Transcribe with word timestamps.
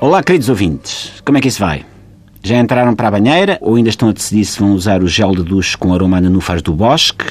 Olá, 0.00 0.22
queridos 0.22 0.48
ouvintes. 0.48 1.12
Como 1.24 1.38
é 1.38 1.40
que 1.40 1.48
isso 1.48 1.58
vai? 1.58 1.84
Já 2.40 2.56
entraram 2.56 2.94
para 2.94 3.08
a 3.08 3.10
banheira 3.10 3.58
ou 3.60 3.74
ainda 3.74 3.88
estão 3.88 4.08
a 4.08 4.12
decidir 4.12 4.44
se 4.44 4.60
vão 4.60 4.72
usar 4.72 5.02
o 5.02 5.08
gel 5.08 5.34
de 5.34 5.42
duche 5.42 5.76
com 5.76 5.92
aroma 5.92 6.18
a 6.18 6.20
nenúfares 6.20 6.62
do 6.62 6.72
bosque 6.72 7.24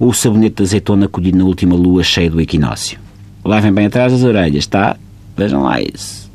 ou 0.00 0.08
o 0.08 0.12
sabonete 0.12 0.56
de 0.56 0.62
azeitona 0.64 1.06
colhido 1.06 1.38
na 1.38 1.44
última 1.44 1.76
lua 1.76 2.02
cheia 2.02 2.28
do 2.28 2.40
equinócio? 2.40 2.98
Lavem 3.44 3.72
bem 3.72 3.86
atrás 3.86 4.12
das 4.12 4.24
orelhas, 4.24 4.66
tá? 4.66 4.96
Vejam 5.36 5.62
lá 5.62 5.80
isso. 5.80 6.28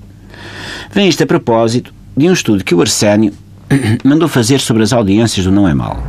Vem 0.90 1.10
isto 1.10 1.22
a 1.22 1.28
propósito 1.28 1.94
de 2.16 2.30
um 2.30 2.34
estudo 2.34 2.64
que 2.64 2.74
o 2.74 2.80
Arsénio 2.80 3.34
mandou 4.06 4.30
fazer 4.30 4.62
sobre 4.62 4.84
as 4.84 4.94
audiências 4.94 5.46
do 5.46 5.52
Não 5.52 5.68
é 5.68 5.74
Mal. 5.74 6.02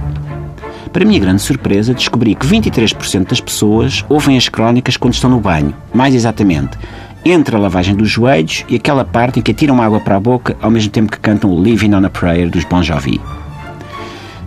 Para 0.93 1.05
minha 1.05 1.19
grande 1.19 1.43
surpresa, 1.43 1.93
descobri 1.93 2.37
que 2.37 2.47
23% 2.47 3.27
das 3.27 3.41
pessoas 3.41 4.05
ouvem 4.09 4.37
as 4.37 4.49
crónicas 4.49 4.97
quando 4.97 5.15
estão 5.15 5.29
no 5.29 5.41
banho. 5.41 5.75
Mais 5.93 6.15
exatamente, 6.15 6.79
entre 7.25 7.57
a 7.57 7.59
lavagem 7.59 7.95
dos 7.95 8.11
joelhos 8.11 8.65
e 8.69 8.77
aquela 8.77 9.05
parte 9.05 9.39
em 9.39 9.43
que 9.43 9.51
atiram 9.51 9.81
água 9.81 10.01
para 10.01 10.17
a 10.17 10.21
boca 10.21 10.57
ao 10.61 10.71
mesmo 10.71 10.91
tempo 10.91 11.11
que 11.11 11.19
cantam 11.19 11.51
o 11.51 11.63
Living 11.63 11.95
on 11.95 12.05
a 12.05 12.11
Prayer 12.11 12.51
dos 12.51 12.65
Bon 12.65 12.83
Jovi. 12.83 13.21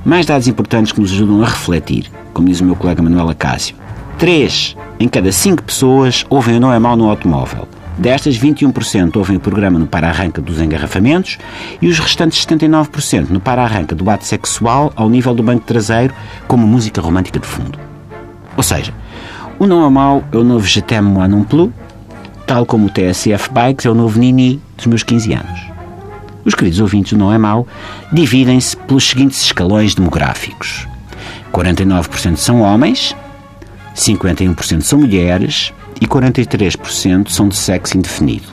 Mais 0.06 0.26
dados 0.26 0.48
importantes 0.48 0.92
que 0.92 1.02
nos 1.02 1.12
ajudam 1.12 1.42
a 1.42 1.46
refletir, 1.46 2.12
como 2.34 2.48
diz 2.48 2.62
o 2.62 2.66
meu 2.66 2.76
colega 2.76 3.02
Manuel 3.02 3.30
Acácio. 3.30 3.76
3 4.18 4.78
em 5.00 5.08
cada 5.08 5.32
5 5.32 5.64
pessoas 5.64 6.26
ouvem 6.30 6.58
o 6.58 6.60
Não 6.60 6.74
é 6.74 6.80
Mal 6.80 6.96
no 6.96 7.10
automóvel. 7.10 7.68
Destas, 7.98 8.38
21% 8.38 9.16
ouvem 9.16 9.38
o 9.38 9.40
programa 9.40 9.80
no 9.80 9.88
para-arranca 9.88 10.40
dos 10.40 10.62
engarrafamentos 10.62 11.40
e 11.82 11.88
os 11.88 11.98
restantes 11.98 12.46
79% 12.46 13.30
no 13.30 13.40
para-arranca 13.40 13.96
do 13.96 14.08
ato 14.10 14.24
sexual 14.24 14.94
ao 14.96 15.10
nível 15.10 15.34
do 15.34 15.42
banco 15.42 15.66
traseiro, 15.66 16.14
como 16.48 16.68
música 16.68 17.02
romântica 17.02 17.40
de 17.40 17.48
fundo. 17.48 17.80
Ou 18.56 18.62
seja, 18.62 18.94
o 19.58 19.66
Não 19.66 19.84
é 19.86 19.90
Mal 19.90 20.24
é 20.32 20.38
o 20.38 20.44
novo 20.44 20.68
Je 20.68 20.82
t'aime 20.82 21.10
moi 21.10 21.28
non 21.28 21.44
plus, 21.44 21.72
tal 22.48 22.66
como 22.66 22.88
o 22.88 22.90
TSF 22.90 23.52
Bikes 23.52 23.86
é 23.86 23.90
o 23.90 23.94
novo 23.94 24.18
Nini 24.18 24.60
dos 24.78 24.88
meus 24.88 25.04
15 25.04 25.34
anos. 25.34 25.60
Os 26.46 26.56
queridos 26.56 26.80
ouvintes 26.80 27.12
do 27.12 27.20
Não 27.20 27.32
é 27.32 27.38
Mau 27.38 27.68
dividem-se 28.12 28.76
pelos 28.78 29.08
seguintes 29.08 29.44
escalões 29.44 29.94
demográficos: 29.94 30.88
49% 31.52 32.38
são 32.38 32.62
homens, 32.62 33.14
51% 33.94 34.82
são 34.82 35.00
mulheres 35.00 35.74
e 36.00 36.08
43% 36.08 37.30
são 37.30 37.50
de 37.50 37.56
sexo 37.58 37.98
indefinido. 37.98 38.48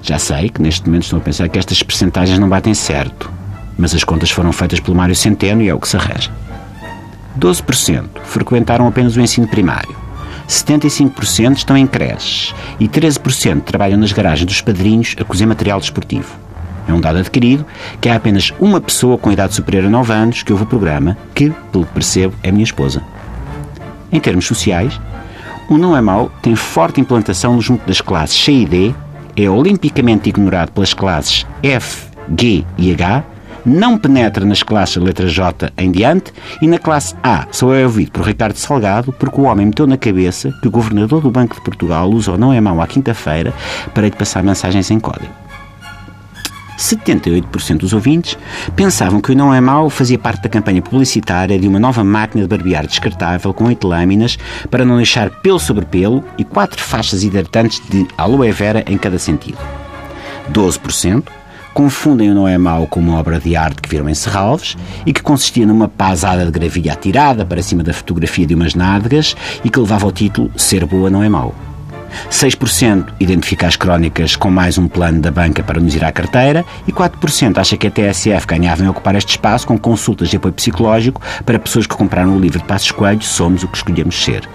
Já 0.00 0.18
sei 0.18 0.48
que 0.48 0.62
neste 0.62 0.86
momento 0.86 1.02
estão 1.02 1.18
a 1.18 1.22
pensar 1.22 1.48
que 1.48 1.58
estas 1.58 1.82
percentagens 1.82 2.38
não 2.38 2.48
batem 2.48 2.72
certo, 2.72 3.30
mas 3.76 3.92
as 3.94 4.04
contas 4.04 4.30
foram 4.30 4.52
feitas 4.52 4.78
pelo 4.78 4.96
Mário 4.96 5.16
Centeno 5.16 5.60
e 5.60 5.68
é 5.68 5.74
o 5.74 5.80
que 5.80 5.88
se 5.88 5.96
arranja. 5.96 6.30
12% 7.36 8.04
frequentaram 8.24 8.86
apenas 8.86 9.16
o 9.16 9.20
ensino 9.20 9.48
primário. 9.48 9.97
75% 10.48 11.58
estão 11.58 11.76
em 11.76 11.86
creches 11.86 12.54
e 12.80 12.88
13% 12.88 13.62
trabalham 13.62 13.98
nas 13.98 14.12
garagens 14.12 14.46
dos 14.46 14.60
padrinhos 14.62 15.14
a 15.20 15.24
cozer 15.24 15.44
material 15.44 15.78
desportivo. 15.78 16.34
É 16.88 16.92
um 16.92 17.00
dado 17.00 17.18
adquirido 17.18 17.66
que 18.00 18.08
há 18.08 18.16
apenas 18.16 18.52
uma 18.58 18.80
pessoa 18.80 19.18
com 19.18 19.30
idade 19.30 19.54
superior 19.54 19.84
a 19.84 19.90
9 19.90 20.12
anos 20.12 20.42
que 20.42 20.50
ouve 20.50 20.64
o 20.64 20.66
programa, 20.66 21.18
que, 21.34 21.50
pelo 21.70 21.84
que 21.84 21.92
percebo, 21.92 22.34
é 22.42 22.50
minha 22.50 22.64
esposa. 22.64 23.02
Em 24.10 24.18
termos 24.18 24.46
sociais, 24.46 24.98
o 25.68 25.76
Não 25.76 25.94
é 25.94 26.00
Mau 26.00 26.32
tem 26.40 26.56
forte 26.56 26.98
implantação 26.98 27.60
junto 27.60 27.86
das 27.86 28.00
classes 28.00 28.42
C 28.42 28.52
e 28.52 28.64
D, 28.64 28.94
é 29.36 29.50
olimpicamente 29.50 30.30
ignorado 30.30 30.72
pelas 30.72 30.94
classes 30.94 31.46
F, 31.62 32.06
G 32.36 32.64
e 32.78 32.90
H 32.90 33.22
não 33.68 33.98
penetra 33.98 34.44
nas 34.44 34.62
classes 34.62 34.96
letra 34.96 35.28
J 35.28 35.70
em 35.76 35.90
diante 35.90 36.32
e 36.60 36.66
na 36.66 36.78
classe 36.78 37.14
A 37.22 37.46
só 37.52 37.74
é 37.74 37.84
ouvido 37.84 38.12
por 38.12 38.26
Ricardo 38.26 38.56
Salgado 38.56 39.12
porque 39.12 39.40
o 39.40 39.44
homem 39.44 39.66
meteu 39.66 39.86
na 39.86 39.96
cabeça 39.96 40.52
que 40.62 40.68
o 40.68 40.70
governador 40.70 41.20
do 41.20 41.30
Banco 41.30 41.54
de 41.54 41.60
Portugal 41.60 42.10
usa 42.10 42.32
o 42.32 42.38
não 42.38 42.52
é 42.52 42.60
mau 42.60 42.80
à 42.80 42.86
quinta-feira 42.86 43.52
para 43.94 44.06
lhe 44.06 44.16
passar 44.16 44.42
mensagens 44.42 44.90
em 44.90 44.98
código. 44.98 45.32
78% 46.78 47.78
dos 47.78 47.92
ouvintes 47.92 48.38
pensavam 48.76 49.20
que 49.20 49.32
o 49.32 49.34
Não 49.34 49.52
é 49.52 49.60
Mau 49.60 49.90
fazia 49.90 50.18
parte 50.18 50.44
da 50.44 50.48
campanha 50.48 50.80
publicitária 50.80 51.58
de 51.58 51.66
uma 51.66 51.80
nova 51.80 52.04
máquina 52.04 52.44
de 52.44 52.48
barbear 52.48 52.86
descartável 52.86 53.52
com 53.52 53.64
oito 53.64 53.88
lâminas 53.88 54.38
para 54.70 54.84
não 54.84 54.96
deixar 54.96 55.28
pelo 55.42 55.58
sobre 55.58 55.84
pelo 55.84 56.24
e 56.38 56.44
quatro 56.44 56.80
faixas 56.80 57.24
hidratantes 57.24 57.82
de 57.90 58.06
aloe 58.16 58.52
vera 58.52 58.84
em 58.86 58.96
cada 58.96 59.18
sentido. 59.18 59.58
12% 60.52 61.24
confundem 61.78 62.28
o 62.28 62.34
Não 62.34 62.48
é 62.48 62.58
Mau 62.58 62.88
com 62.88 62.98
uma 62.98 63.20
obra 63.20 63.38
de 63.38 63.54
arte 63.54 63.80
que 63.80 63.88
viram 63.88 64.08
em 64.08 64.14
Serralves 64.14 64.76
e 65.06 65.12
que 65.12 65.22
consistia 65.22 65.64
numa 65.64 65.86
pasada 65.86 66.44
de 66.44 66.50
gravilha 66.50 66.92
atirada 66.92 67.46
para 67.46 67.62
cima 67.62 67.84
da 67.84 67.92
fotografia 67.92 68.44
de 68.44 68.52
umas 68.52 68.74
nádegas 68.74 69.36
e 69.62 69.70
que 69.70 69.78
levava 69.78 70.04
o 70.04 70.10
título 70.10 70.50
Ser 70.56 70.84
Boa 70.84 71.08
Não 71.08 71.22
é 71.22 71.28
Mau. 71.28 71.54
6% 72.32 73.10
identifica 73.20 73.68
as 73.68 73.76
crónicas 73.76 74.34
com 74.34 74.50
mais 74.50 74.76
um 74.76 74.88
plano 74.88 75.20
da 75.20 75.30
banca 75.30 75.62
para 75.62 75.78
nos 75.78 75.94
ir 75.94 76.04
à 76.04 76.10
carteira 76.10 76.64
e 76.84 76.90
4% 76.90 77.58
acha 77.58 77.76
que 77.76 77.86
a 77.86 77.90
TSF 77.92 78.44
ganhava 78.44 78.82
em 78.82 78.88
ocupar 78.88 79.14
este 79.14 79.30
espaço 79.30 79.64
com 79.64 79.78
consultas 79.78 80.30
de 80.30 80.36
apoio 80.36 80.54
psicológico 80.54 81.22
para 81.46 81.60
pessoas 81.60 81.86
que 81.86 81.96
compraram 81.96 82.36
o 82.36 82.40
livro 82.40 82.58
de 82.58 82.64
Passos 82.64 82.90
Coelho 82.90 83.22
Somos 83.22 83.62
o 83.62 83.68
que 83.68 83.76
escolhemos 83.76 84.20
ser. 84.20 84.48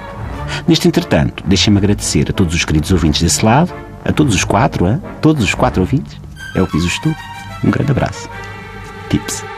Neste 0.68 0.90
entretanto, 0.90 1.42
deixem-me 1.48 1.78
agradecer 1.78 2.30
a 2.30 2.34
todos 2.34 2.54
os 2.54 2.66
queridos 2.66 2.92
ouvintes 2.92 3.22
desse 3.22 3.46
lado, 3.46 3.74
a 4.04 4.12
todos 4.12 4.36
os 4.36 4.44
quatro, 4.44 4.86
a 4.86 4.98
todos 5.22 5.42
os 5.42 5.56
quatro 5.56 5.80
ouvintes, 5.80 6.22
é 6.56 6.62
o 6.62 6.68
que 6.68 6.78
diz 6.78 6.86
o 6.86 6.88
estudo. 6.88 7.16
Um 7.64 7.72
grande 7.72 7.92
abraço. 7.92 8.30
Tips. 9.10 9.53